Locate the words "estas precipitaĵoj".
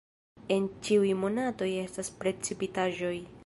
1.85-3.17